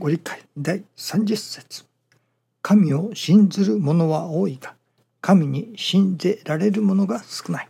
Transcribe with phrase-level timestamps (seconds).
[0.00, 1.84] ご理解第30節。
[2.62, 4.74] 神を信ずる者は多いが
[5.20, 7.68] 神に信ぜられる者が少ない。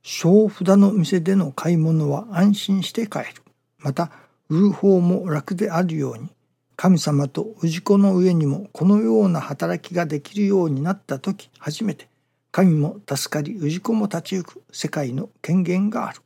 [0.00, 3.42] 小札の店での買い物は安心して買える。
[3.76, 4.10] また
[4.48, 6.30] 売る方も楽であるように
[6.76, 12.08] 神様と氏子の上にもこのような働きができるようになった時初めて
[12.52, 16.22] 神も助かり氏子も立ち行く世界の権限がある。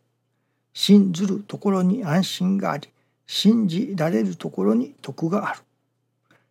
[0.74, 2.88] 信ずるところに安心があり
[3.26, 5.60] 信じられるところに徳がある。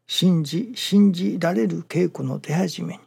[0.07, 2.99] 信じ信じられる稽古の手始めに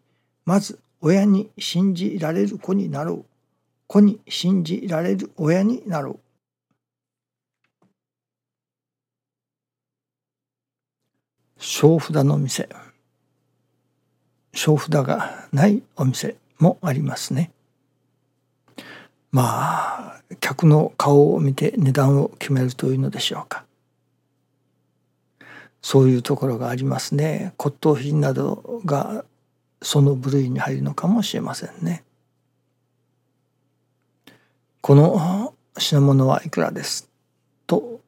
[0.44, 3.24] まず親に信じられる子になろう。
[3.86, 6.20] 子に信じられる親になろう。
[11.58, 12.68] 小札の店。
[14.52, 17.50] 小札がないお店もありますね。
[19.36, 23.66] まあ客の顔を見て値段を決めるというのでしょうか。
[25.82, 27.52] そういうところがありますね。
[27.58, 29.26] 骨董品などが
[29.82, 32.02] その部類に入るのかもしれませんね。
[34.80, 37.10] この品物はいくらです
[37.66, 38.00] と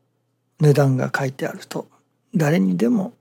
[0.60, 1.88] 値段が書いてあると
[2.34, 3.12] 誰にでも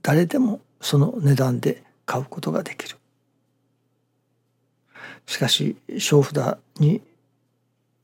[0.00, 2.98] 誰でもその値段で買うことができる。
[5.26, 7.02] しかし小札に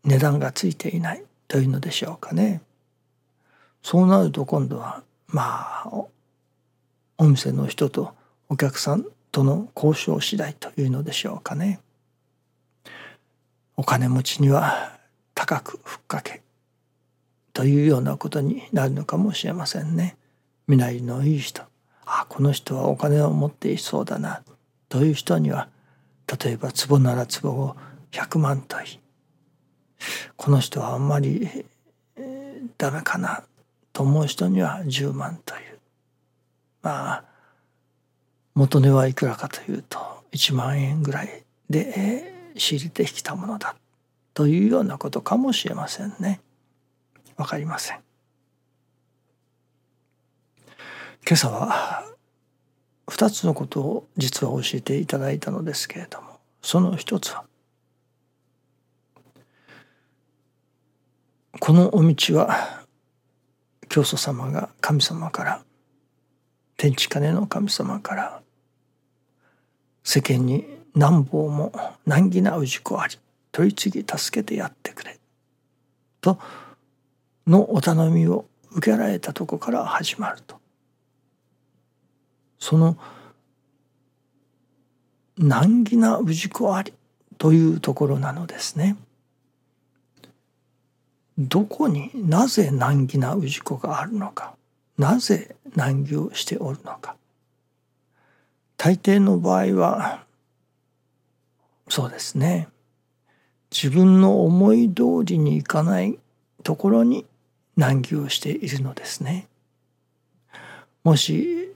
[0.04, 1.24] 値段がついていない。
[1.52, 2.62] というのでしょうかね。
[3.82, 5.90] そうなると今度はまあ
[7.18, 8.14] お店の人と
[8.48, 11.80] お客さんとの交渉次第というのでしょうかね。
[13.76, 14.98] お金持ちには
[15.34, 16.40] 高くふっかけ。
[17.52, 20.16] というようなことになるのかもしれませんね。
[20.66, 21.64] 身なりのいい人。
[22.06, 24.42] あこの人はお金を持っていそうだな。
[24.88, 25.68] という人には
[26.44, 27.76] 例えば壺なら壺を
[28.12, 28.76] 100万と
[30.36, 31.48] この人はあんまり、
[32.16, 33.44] えー、ダメかな
[33.92, 35.78] と思う人には10万という
[36.82, 37.24] まあ
[38.54, 39.98] 元値はいくらかというと
[40.32, 43.76] 1万円ぐらいで、仕入れてきたものだ
[44.34, 46.40] というようなことかもしれませんね。
[47.36, 48.00] わかりません。
[51.26, 52.11] 今朝は
[53.08, 57.44] 2つのことを実は教えていただいたのですけれどもその一つは
[61.60, 62.84] このお道は
[63.88, 65.62] 教祖様が神様から
[66.76, 68.42] 天地金の神様から
[70.02, 70.64] 世間に
[70.94, 71.72] 何方も
[72.06, 73.18] 難儀な氏子あり
[73.52, 75.18] 取り次ぎ助けてやってくれ
[76.20, 76.38] と
[77.46, 80.61] のお頼みを受けられたとこから始まると。
[82.62, 82.96] その
[85.36, 86.92] 難儀な氏子あり
[87.36, 88.96] というところなのですね。
[91.36, 94.54] どこになぜ難儀な氏子があるのか
[94.96, 97.16] なぜ難儀をしておるのか
[98.76, 100.24] 大抵の場合は
[101.88, 102.68] そうですね
[103.72, 106.16] 自分の思い通りにいかない
[106.62, 107.24] ところに
[107.76, 109.48] 難儀をしているのですね。
[111.02, 111.71] もし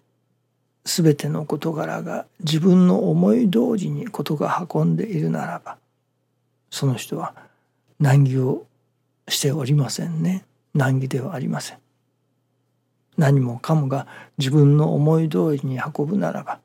[0.87, 5.79] 全ての事柄が自分の思い通りに事が運んでいるならば
[6.71, 7.35] その人は
[7.99, 8.67] 難儀を
[9.29, 10.45] しておりませんね。
[10.75, 11.79] 難儀ではありません。
[13.17, 14.07] 何もかもが
[14.39, 16.61] 自分の思い通りに運ぶならば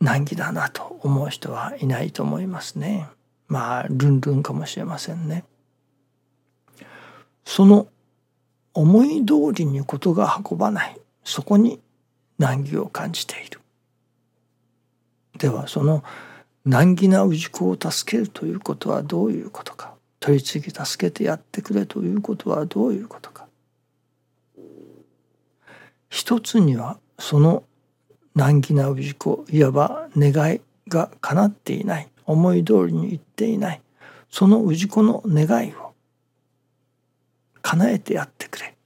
[0.00, 3.06] 難儀だなと思う人はいないと思いますね。
[3.46, 5.44] まあルンルンかもしれませんね。
[7.44, 7.86] その
[8.74, 11.00] 思い通りに事が運ばない。
[11.24, 11.80] そこに
[12.38, 13.60] 難儀を感じている。
[15.38, 16.02] ではその
[16.64, 19.94] 難儀な氏子を助けるということはどういうことか。
[20.20, 23.46] 取り次ぎ助けてやってくれということはどういうことか。
[26.10, 27.64] 一つにはその
[28.34, 32.08] 難儀な氏子いわば願いが叶っていない。
[32.26, 33.82] 思い通りにいっていない。
[34.30, 35.92] その氏子の願いを
[37.62, 38.76] 叶えてやってくれ。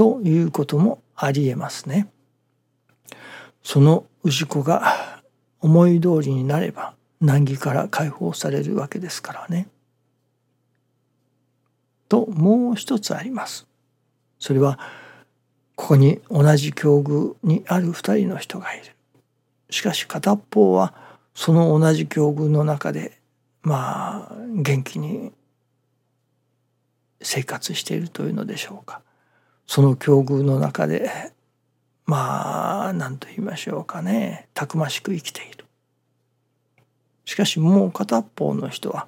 [0.00, 2.08] ということもありえますね。
[3.62, 5.20] その氏子が
[5.60, 9.68] 思い通りになれば難儀から解放されるわけですからね。
[12.08, 13.66] ともう一つあります。
[14.38, 14.78] それは
[15.76, 18.94] ここに同じ境遇にある二人の人がいる。
[19.68, 20.94] しかし片方は
[21.34, 23.20] その同じ境遇の中で
[23.60, 25.30] まあ元気に
[27.20, 29.02] 生活しているというのでしょうか。
[29.70, 31.30] その境遇の中で
[32.04, 34.48] まあ何と言いましょうかね。
[34.52, 35.64] たくましく生きている。
[37.24, 39.06] しかしもう片方の人は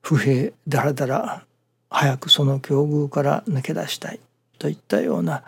[0.00, 1.44] 不平だらだら
[1.90, 4.20] 早くその境遇から抜け出したい。
[4.58, 5.42] といったような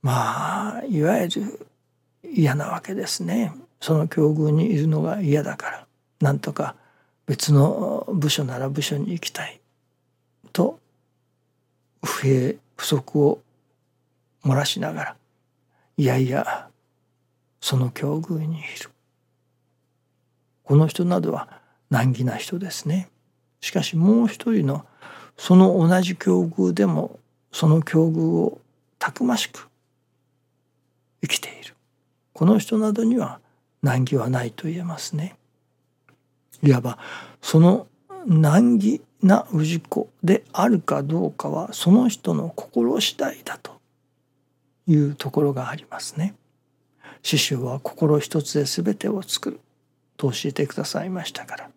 [0.00, 1.66] まあいわゆる
[2.22, 3.52] 嫌なわけですね。
[3.80, 5.86] その境遇にいるのが嫌だから。
[6.20, 6.76] なんとか
[7.26, 9.60] 別の部署なら部署に行きたい。
[10.52, 10.78] と
[12.00, 13.40] 不平不足を
[14.44, 15.16] 漏らしながら
[15.96, 16.68] いやいや
[17.58, 18.90] その境遇にいる。
[20.64, 21.48] この人などは
[21.88, 23.08] 難儀な人ですね。
[23.62, 24.84] しかしもう一人の
[25.38, 27.18] その同じ境遇でも
[27.52, 28.60] その境遇を
[28.98, 29.70] たくましく
[31.22, 31.74] 生きている。
[32.34, 33.40] この人などには
[33.82, 35.36] 難儀はないと言えますね。
[36.62, 36.98] いわば
[37.40, 37.86] その
[38.26, 43.80] 難儀な氏子であるかどうかはその人の心次第だと
[44.86, 46.34] いうところがありますね。
[47.22, 49.60] 師匠は心一つで全てを作る
[50.18, 51.70] と教えてくださいましたから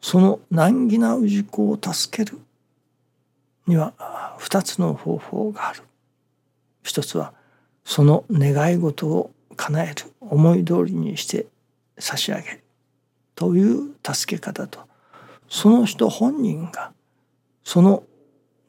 [0.00, 2.38] その難儀な氏子を助ける
[3.66, 3.92] には
[4.38, 5.82] 二つの方法がある。
[6.82, 7.34] 一つは
[7.84, 11.46] その願い事を叶える思い通りにして
[11.98, 12.64] 差し上げる
[13.34, 14.80] という助け方と
[15.48, 16.92] その人本人が
[17.62, 18.04] その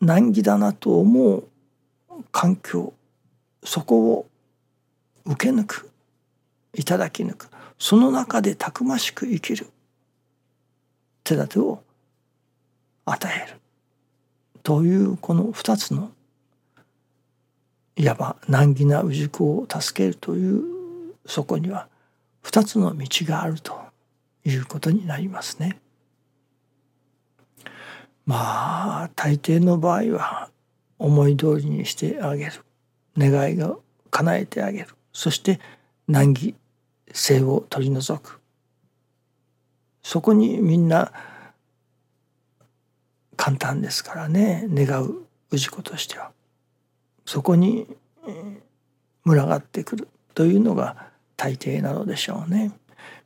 [0.02, 1.48] 難儀だなと思う
[2.32, 2.94] 環境
[3.64, 4.28] そこを
[5.26, 5.90] 受け抜く
[6.74, 7.50] いただき抜く
[7.80, 9.68] その中でたくましく生きる
[11.24, 11.82] 手立てを
[13.06, 13.60] 与える
[14.64, 16.12] というこの二つの
[17.96, 20.64] いわば難儀な氏子を助けるという
[21.26, 21.88] そこには
[22.42, 23.80] 二つの道があると
[24.44, 25.80] いうことになりますね。
[28.26, 30.50] まあ大抵の場合は
[30.98, 32.54] 思い通りにしてあげる。
[33.18, 33.76] 願いが
[34.12, 34.88] 叶えてあげる。
[35.14, 35.60] そして
[36.08, 36.56] 難儀
[37.12, 38.42] 性を取り除く。
[40.04, 41.12] そこにみんな
[43.36, 44.68] 簡単ですからね。
[44.70, 46.32] 願う氏子としては。
[47.26, 47.88] そこに
[49.26, 52.72] 群がってくるというのが大抵なのでしょうね。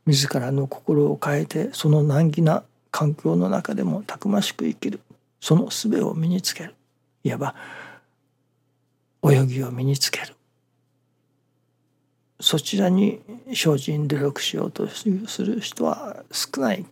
[0.05, 4.99] 自らの心を変えてその難儀な環境の中でもたくましく生きる。
[5.39, 6.75] その術を身につける。
[7.23, 7.55] いわば
[9.23, 10.35] 泳ぎを身につける。
[12.41, 13.21] そちらに
[13.53, 16.85] 精進努力しようとする人は少ない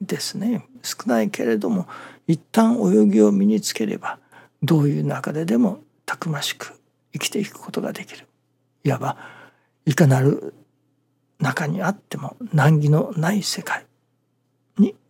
[0.00, 0.66] ですね。
[0.82, 1.86] 少ないけれども
[2.26, 4.18] 一旦泳ぎを身につければ
[4.62, 6.78] どういう中ででもたくましく
[7.12, 8.26] 生きていくことができる。
[8.84, 9.16] いわば
[9.84, 10.54] いかなる
[11.38, 13.85] 中にあっても難儀のない世界。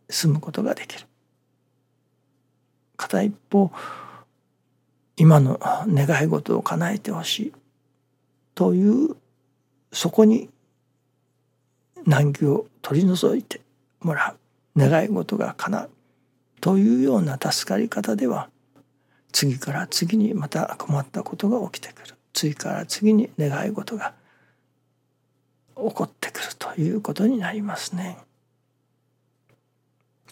[0.09, 1.07] に住むことができる。
[2.97, 3.71] 片一方
[5.17, 7.53] 今の願い事を叶えてほしい
[8.55, 9.17] という
[9.93, 10.51] そこに
[12.07, 13.61] 難儀を取り除いて
[14.01, 14.79] もらう。
[14.79, 15.91] 願い事が叶う。
[16.61, 18.51] というような助かり方では
[19.33, 22.15] 次から次にまた困ったことが起きてくる。
[22.33, 24.13] 次から次に願い事が
[25.77, 28.19] 起こってくるということになりますね。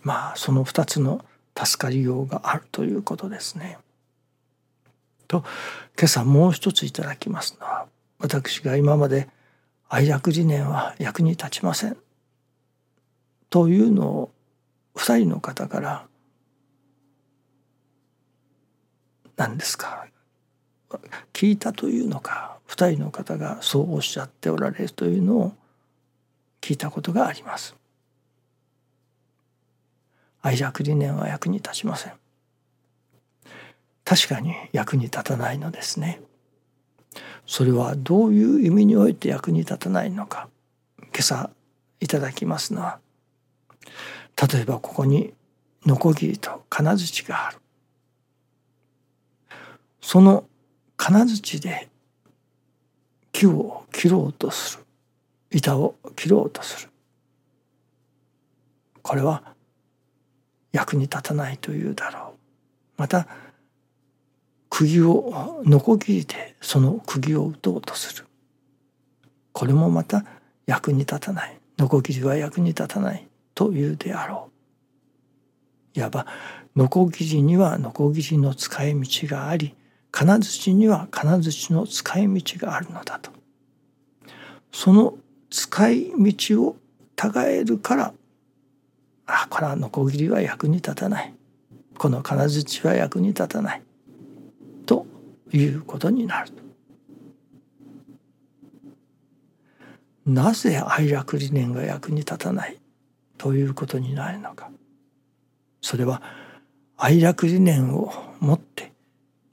[0.05, 1.25] まあその2つの
[1.57, 3.79] 助かりようがあるということですね。
[5.27, 5.43] と
[5.99, 7.87] 今朝もう一ついただきますのは
[8.19, 9.29] 私が今まで
[9.89, 11.97] 愛楽理念は役に立ちません
[13.51, 14.31] というのを
[14.97, 16.07] 2人の方から
[19.37, 20.07] 何ですか？
[21.33, 25.53] 聞いたというのか2人の方がそうおっしゃっておられるというのを
[26.61, 27.75] 聞いたことがあります。
[30.45, 32.13] 愛着理念は役に立ちません。
[34.05, 36.21] 確かに役に立たないのですね。
[37.47, 40.49] それはどういう意味において役に立たないのか
[40.99, 41.51] 今朝
[42.01, 42.99] いただきますのは
[44.53, 45.33] 例えばここに
[45.87, 47.59] ノコギリと金槌がある
[50.01, 50.45] その
[50.97, 51.89] 金槌で
[53.33, 54.85] 木を切ろうとする
[55.51, 56.91] 板を切ろうとする
[59.03, 59.54] これは
[60.75, 62.35] 役に立たないというだろ
[62.99, 63.01] う。
[63.01, 63.29] また
[64.69, 68.27] 釘をノコギリでその釘を打とうとする。
[69.53, 70.25] これもまた
[70.67, 71.61] 役に立たない。
[71.79, 74.51] ノコギリは役に立たないというであろ
[75.95, 75.99] う。
[75.99, 76.27] いわば
[76.75, 79.77] ノコギリにはノコギリの使い道があり
[80.11, 83.31] 金槌には金槌の使い道があるのだと。
[84.73, 85.15] その
[85.51, 86.77] 使い道を
[87.17, 88.13] 違えるから
[89.27, 91.35] あこれはノコギリは役に立たない。
[91.97, 93.83] この金槌は役に立たない。
[94.87, 95.07] と
[95.53, 96.51] いうことになる。
[100.27, 102.79] なぜ愛楽理念が役に立たない？
[103.39, 104.71] ということになるのか。
[105.81, 106.23] それは
[106.97, 108.93] 愛楽理念を持って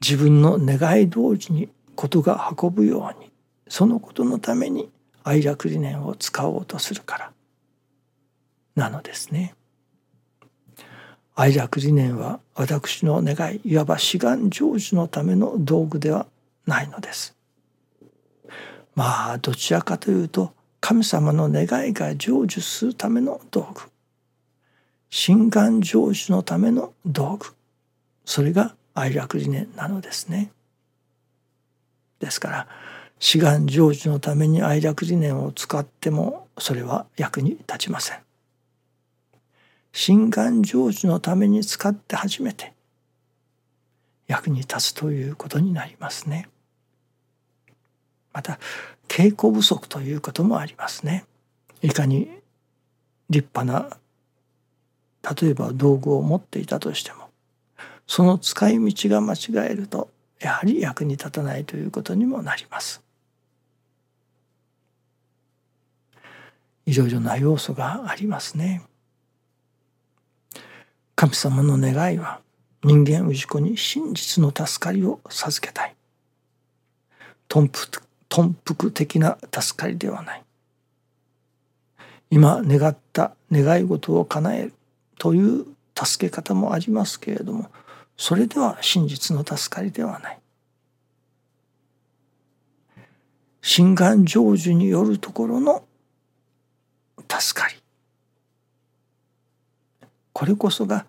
[0.00, 3.30] 自分の願い通りに事が運ぶように
[3.68, 4.90] そのことのために
[5.24, 7.32] 愛楽理念を使おうとするから。
[8.74, 9.54] なのですね。
[11.34, 16.26] 愛楽理念は私の願いいわば志願成就のための道具では
[16.66, 17.34] ないのです。
[18.94, 23.80] まあどちらかというと神様の願いが成就するための道具
[25.08, 27.46] 心願成就のための道具
[28.24, 30.52] それが愛楽理念なのですね。
[32.20, 32.68] ですから
[33.18, 38.18] 志願成就のために愛楽理念を使ってもそれは役に立ちません。
[39.92, 42.72] 心願成就のために使って初めて
[44.26, 46.48] 役に立つということになりますね。
[48.32, 48.58] また
[49.08, 51.26] 稽古不足ということもありますね。
[51.82, 52.30] いかに
[53.28, 53.98] 立派な
[55.38, 57.28] 例えば道具を持っていたとしても
[58.06, 60.08] その使い道が間違えると
[60.40, 63.02] やはり役に立たないということにもなります。
[66.84, 68.82] いろいろな要素がありますね。
[71.22, 72.40] 神様の願いは
[72.82, 75.94] 人間氏子に真実の助かりを授けたい。
[77.48, 77.70] 頓
[78.64, 80.42] 服的な助かりではない。
[82.32, 84.72] 今願った願い事を叶える
[85.16, 87.70] という助け方もありますけれども
[88.16, 90.38] それでは真実の助かりではない。
[93.60, 95.84] 心願成就によるところの
[97.28, 97.76] 助かり
[100.32, 101.06] これこそが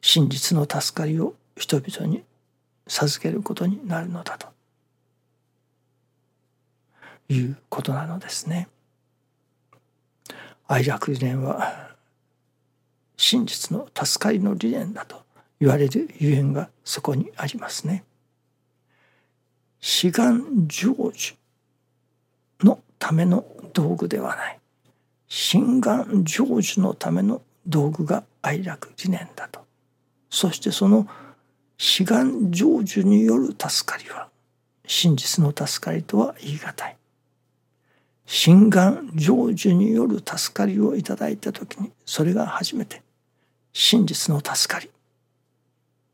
[0.00, 2.22] 真実の助かりを人々に
[2.86, 4.48] 授けることになるのだと
[7.28, 8.68] いうことなのですね。
[10.66, 11.96] 愛楽理念は
[13.16, 15.22] 真実の助かりの理念だと
[15.60, 18.04] 言われるゆえんがそこにありますね。
[19.80, 21.34] 志願成就
[22.62, 24.58] のための道具ではない
[25.28, 29.67] 心願成就のための道具が愛楽理念だと
[30.30, 31.06] そしてその
[31.76, 34.28] 志願成就による助かりは
[34.86, 36.96] 真実の助かりとは言い難い
[38.26, 43.02] 心願成就による助かりをいただいた時にそれが初めて
[43.72, 44.90] 真実の助かり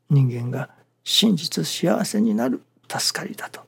[0.09, 0.69] 人間が
[1.03, 3.61] 真実幸せになる助かりだと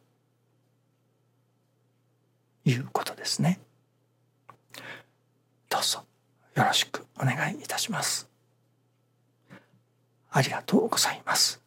[2.65, 3.59] いうことですね。
[5.69, 6.03] どうぞ
[6.55, 8.27] よろしくお願いいたします。
[10.31, 11.66] ありがとうございます。